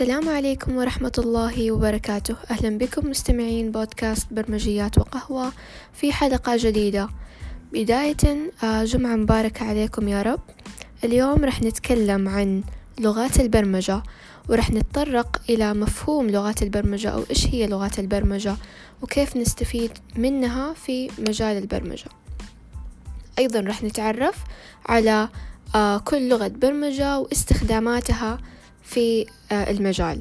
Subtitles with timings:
[0.00, 2.36] السلام عليكم ورحمة الله وبركاته.
[2.50, 5.52] أهلا بكم مستمعين بودكاست برمجيات وقهوة
[5.92, 7.08] في حلقة جديدة.
[7.72, 10.40] بداية آه، جمعة مباركة عليكم يا رب.
[11.04, 12.62] اليوم رح نتكلم عن
[13.00, 14.02] لغات البرمجة
[14.48, 18.56] ورح نتطرق إلى مفهوم لغات البرمجة أو إيش هي لغات البرمجة
[19.02, 22.08] وكيف نستفيد منها في مجال البرمجة.
[23.38, 24.36] أيضا رح نتعرف
[24.86, 25.28] على
[25.74, 28.38] آه، كل لغة برمجة واستخداماتها
[28.90, 30.20] في آه، المجال.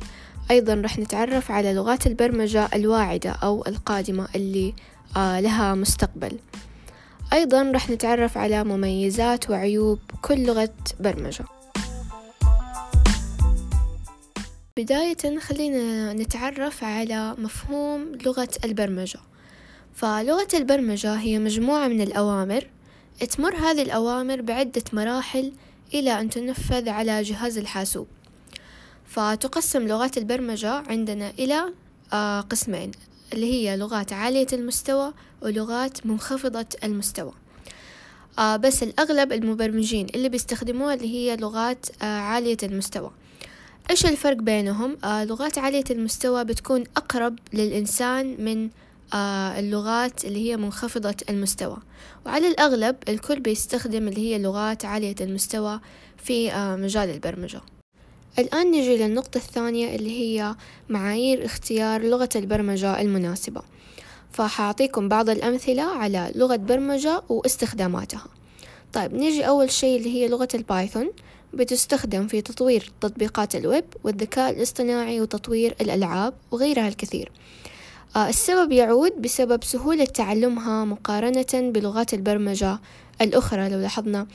[0.51, 4.73] أيضا رح نتعرف على لغات البرمجة الواعدة أو القادمة اللي
[5.17, 6.39] آه، لها مستقبل.
[7.33, 11.45] أيضا رح نتعرف على مميزات وعيوب كل لغة برمجة.
[14.77, 19.19] بداية خلينا نتعرف على مفهوم لغة البرمجة.
[19.95, 22.67] فلغة البرمجة هي مجموعة من الأوامر
[23.29, 25.51] تمر هذه الأوامر بعدة مراحل
[25.93, 28.07] إلى أن تنفذ على جهاز الحاسوب.
[29.09, 31.73] فتقسم لغات البرمجة عندنا إلى
[32.13, 32.91] آه، قسمين
[33.33, 37.31] اللي هي لغات عالية المستوى ولغات منخفضة المستوى.
[38.39, 43.11] آه، بس الأغلب المبرمجين اللي بيستخدموها اللي هي لغات آه، عالية المستوى.
[43.89, 48.69] إيش الفرق بينهم؟ لغات عالية المستوى بتكون أقرب للإنسان من
[49.59, 51.77] اللغات اللي هي منخفضة المستوى.
[52.25, 55.79] وعلى الأغلب الكل بيستخدم اللي هي لغات عالية المستوى
[56.17, 57.61] في مجال البرمجة.
[58.39, 60.55] الآن نجي للنقطة الثانية اللي هي
[60.89, 63.61] معايير اختيار لغة البرمجة المناسبة.
[64.31, 68.25] فحأعطيكم بعض الأمثلة على لغة برمجة واستخداماتها.
[68.93, 71.11] طيب نيجي أول شيء اللي هي لغة ال Python.
[71.53, 77.31] بتستخدم في تطوير تطبيقات الويب والذكاء الاصطناعي وتطوير الألعاب وغيرها الكثير.
[78.15, 82.79] آه السبب يعود بسبب سهولة تعلمها مقارنة بلغات البرمجة
[83.21, 84.27] الأخرى لو لاحظنا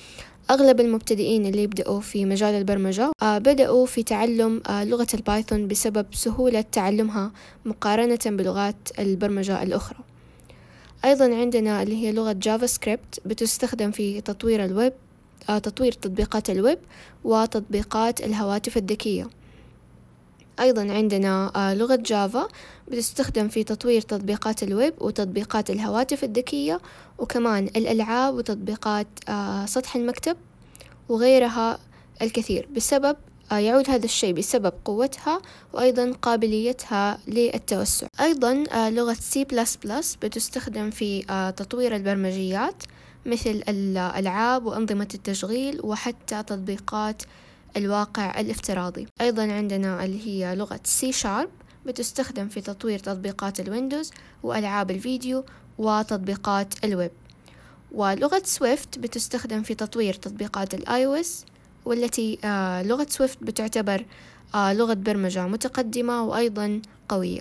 [0.50, 5.68] أغلب المبتدئين اللي يبدأوا في مجال البرمجة آه، بدأوا في تعلم آه، لغة ال Python
[5.68, 7.32] بسبب سهولة تعلمها
[7.64, 9.98] مقارنة بلغات البرمجة الأخرى.
[11.04, 14.92] أيضا عندنا اللي هي لغة JavaScript بتستخدم في تطوير الويب
[15.48, 16.78] آه، تطوير تطبيقات الويب
[17.24, 19.28] وتطبيقات الهواتف الذكية.
[20.60, 22.48] أيضا عندنا لغة جافا
[22.88, 26.80] بتستخدم في تطوير تطبيقات الويب وتطبيقات الهواتف الذكية
[27.18, 30.36] وكمان الألعاب وتطبيقات آه، سطح المكتب
[31.08, 31.78] وغيرها
[32.22, 33.16] الكثير بسبب
[33.52, 38.06] آه، يعود هذا الشيء بسبب قوتها وأيضا قابليتها للتوسع.
[38.20, 39.44] أيضا آه، لغة C++
[40.22, 41.22] بتستخدم في
[41.56, 42.82] تطوير البرمجيات
[43.26, 47.22] مثل الألعاب وأنظمة التشغيل وحتى تطبيقات
[47.76, 49.06] الواقع الافتراضي.
[49.20, 51.48] أيضا عندنا اللي هي لغة C Sharp
[51.86, 54.10] بتستخدم في تطوير تطبيقات ال Windows
[54.42, 55.44] وألعاب الفيديو
[55.78, 57.10] وتطبيقات الويب.
[57.92, 61.44] ولغة Swift بتستخدم في تطوير تطبيقات ال iOS
[61.84, 64.04] والتي آه لغة Swift بتعتبر
[64.54, 67.40] لغة برمجة متقدمة وأيضا قوية.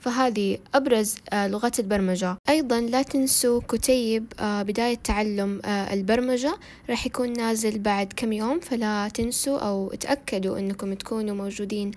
[0.00, 2.36] فهذه أبرز آه لغات البرمجة.
[2.48, 6.58] أيضا لا تنسوا كتيب آه بداية تعلم آه البرمجة
[6.90, 11.90] راح يكون نازل بعد كم يوم فلا تنسوا أو تأكدوا أنكم تكونوا موجودين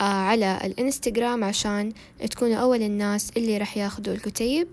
[0.00, 1.92] آه على الإنستغرام عشان
[2.30, 4.68] تكونوا أول الناس اللي راح ياخدوا الكتيب.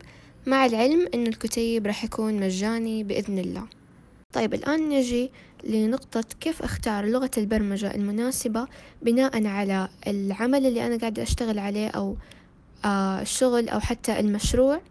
[0.46, 3.64] مع العلم أن الكتيب راح يكون مجاني بإذن الله.
[4.34, 5.32] طيب الآن نجي
[5.64, 8.68] لنقطة كيف أختار لغة البرمجة المناسبة
[9.02, 12.16] بناء على العمل اللي أنا قاعدة أشتغل عليه أو
[12.86, 14.82] آه الشغل أو حتى المشروع.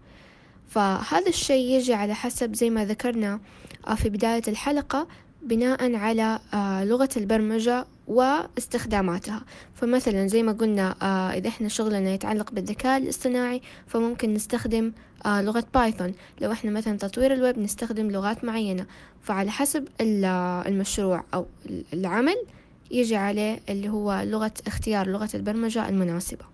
[0.69, 3.41] فهذا الشيء يجي على حسب زي ما ذكرنا
[3.87, 5.09] آه في بداية الحلقة
[5.43, 9.43] بناء على آه لغة البرمجة واستخداماتها.
[9.75, 14.93] فمثلا زي ما قلنا آه إذا إحنا شغلنا يتعلق بالذكاء الاصطناعي فممكن نستخدم
[15.27, 18.87] آه لغة Python لو إحنا مثلا تطوير الويب نستخدم لغات معينة.
[19.23, 21.47] فعلى حسب المشروع أو
[21.93, 22.37] العمل
[22.91, 26.45] يجي عليه اللي هو لغة اختيار لغة البرمجة المناسبة.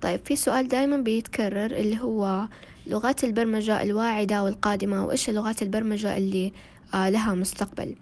[0.00, 2.46] طيب في سؤال دايما بيتكرر اللي هو
[2.86, 6.52] لغات البرمجة الواعدة والقادمة وإيش لغات البرمجة اللي
[6.94, 7.94] لها مستقبل.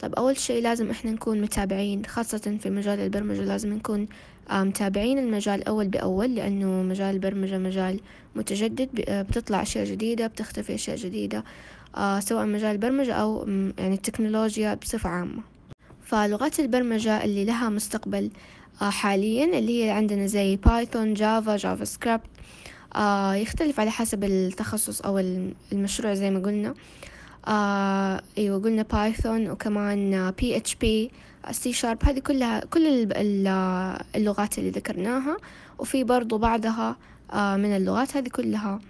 [0.00, 4.08] طيب أول شيء لازم إحنا نكون متابعين خاصة في مجال البرمجة لازم نكون
[4.50, 8.00] آه، متابعين المجال أول بأول لأنه مجال البرمجة مجال
[8.36, 11.44] متجدد آه، بتطلع أشياء جديدة بتختفي أشياء جديدة
[11.96, 13.46] آه، سواء مجال البرمجة أو
[13.78, 15.42] يعني التكنولوجيا بصفة عامة.
[16.04, 18.30] فلغات البرمجة اللي لها مستقبل
[18.80, 22.22] حاليا اللي هي عندنا زي Python Java JavaScript
[23.42, 25.18] يختلف على حسب التخصص أو
[25.72, 26.74] المشروع زي ما قلنا.
[27.48, 33.08] آه أيوه قلنا Python وكمان PHP C Sharp هذه كلها كل
[34.16, 35.36] اللغات اللي ذكرناها.
[35.78, 36.96] وفي برضو بعضها
[37.32, 38.80] آه من اللغات هذه كلها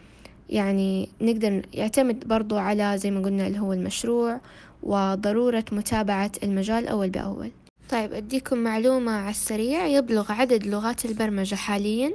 [0.50, 4.40] يعني نقدر يعتمد برضو على زي ما قلنا اللي هو المشروع
[4.82, 7.50] وضرورة متابعة المجال أول بأول.
[7.90, 9.86] طيب أديكم معلومة على السريع.
[9.86, 12.12] يبلغ عدد لغات البرمجة حاليا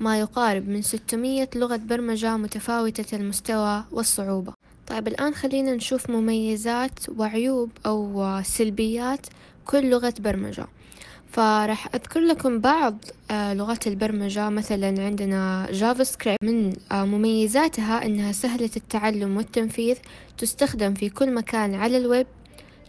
[0.00, 4.61] ما يقارب من 600 لغة برمجة متفاوتة المستوى والصعوبة.
[4.92, 9.26] طيب الآن خلينا نشوف مميزات وعيوب أو سلبيات
[9.64, 10.66] كل لغة برمجة.
[11.30, 14.48] فراح أذكر لكم بعض آه، لغات البرمجة.
[14.48, 19.96] مثلا عندنا JavaScript من آه، مميزاتها أنها سهلة التعلم والتنفيذ
[20.38, 22.26] تستخدم في كل مكان على الويب.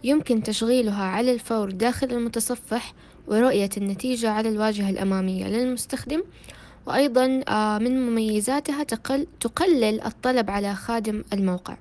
[0.04, 2.94] يمكن تشغيلها على الفور داخل المتصفح
[3.26, 6.22] ورؤية النتيجة على الواجهة الأمامية للمستخدم.
[6.86, 11.76] وأيضا آه، من مميزاتها تقل تقلل الطلب على خادم الموقع.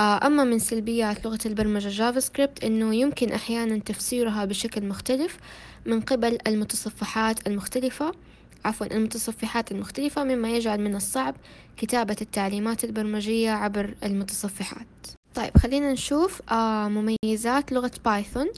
[0.00, 5.38] أما من سلبيات لغة البرمجة JavaScript أنه يمكن أحيانا تفسيرها بشكل مختلف
[5.86, 8.12] من قبل المتصفحات المختلفة
[8.64, 11.34] عفوا المتصفحات المختلفة مما يجعل من الصعب
[11.76, 14.86] كتابة التعليمات البرمجية عبر المتصفحات.
[15.34, 18.50] طيب خلينا نشوف آه مميزات لغة Python آه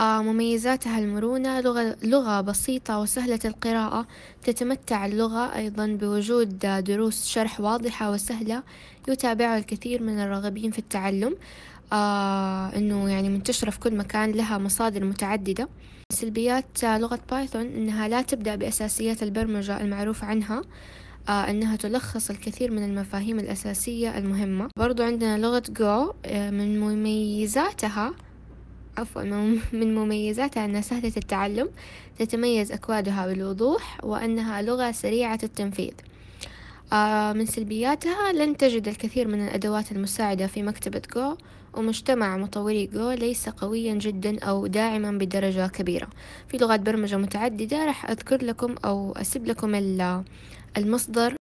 [0.00, 4.06] مميزاتها المرونة لغة, لغة بسيطة وسهلة القراءة.
[4.44, 8.62] تتمتع اللغة أيضا بوجود دروس شرح واضحة وسهلة
[9.08, 11.36] يتابعها الكثير من الراغبين في التعلم.
[11.92, 15.68] آه إنه يعني منتشرة في كل مكان لها مصادر متعددة.
[16.12, 20.62] سلبيات لغة Python إنها لا تبدأ بأساسيات البرمجة المعروف عنها.
[21.28, 24.68] آه أنها تلخص الكثير من المفاهيم الأساسية المهمة.
[24.78, 28.12] برضو عندنا لغة جو آه من مميزاتها
[28.96, 29.22] عفوا
[29.72, 31.68] من مميزاتها أنها سهلة التعلم
[32.18, 35.92] تتميز أكوادها بالوضوح وأنها لغة سريعة التنفيذ.
[36.92, 41.36] آه من سلبياتها لن تجد الكثير من الأدوات المساعدة في مكتبة جو
[41.74, 46.08] ومجتمع مطوري جو ليس قويا جدا أو داعما بدرجة كبيرة.
[46.48, 49.74] في لغات برمجة متعددة راح أذكر لكم أو أسيب لكم
[50.76, 51.34] المصدر.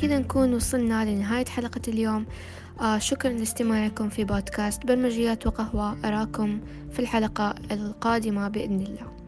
[0.00, 2.26] كذا نكون وصلنا لنهاية حلقة اليوم.
[2.80, 5.96] آه شكرا لاستماعكم في بودكاست برمجيات وقهوة.
[6.04, 6.60] أراكم
[6.92, 9.19] في الحلقة القادمة بإذن الله.